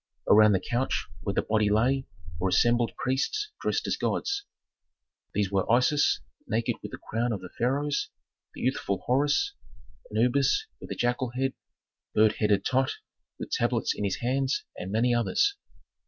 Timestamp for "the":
0.53-0.59, 1.35-1.43, 7.41-7.51, 8.55-8.61